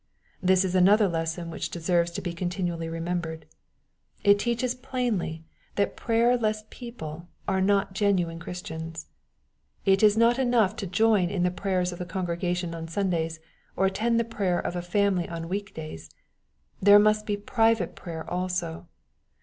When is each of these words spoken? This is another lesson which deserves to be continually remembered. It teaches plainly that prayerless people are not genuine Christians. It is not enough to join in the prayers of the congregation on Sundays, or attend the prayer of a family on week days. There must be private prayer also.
This 0.41 0.65
is 0.65 0.73
another 0.73 1.07
lesson 1.07 1.51
which 1.51 1.69
deserves 1.69 2.09
to 2.13 2.23
be 2.23 2.33
continually 2.33 2.89
remembered. 2.89 3.45
It 4.23 4.39
teaches 4.39 4.73
plainly 4.73 5.43
that 5.75 5.95
prayerless 5.95 6.63
people 6.71 7.27
are 7.47 7.61
not 7.61 7.93
genuine 7.93 8.39
Christians. 8.39 9.05
It 9.85 10.01
is 10.01 10.17
not 10.17 10.39
enough 10.39 10.75
to 10.77 10.87
join 10.87 11.29
in 11.29 11.43
the 11.43 11.51
prayers 11.51 11.91
of 11.91 11.99
the 11.99 12.07
congregation 12.07 12.73
on 12.73 12.87
Sundays, 12.87 13.39
or 13.75 13.85
attend 13.85 14.19
the 14.19 14.23
prayer 14.23 14.57
of 14.59 14.75
a 14.75 14.81
family 14.81 15.29
on 15.29 15.47
week 15.47 15.75
days. 15.75 16.09
There 16.81 16.97
must 16.97 17.27
be 17.27 17.37
private 17.37 17.93
prayer 17.95 18.27
also. 18.27 18.87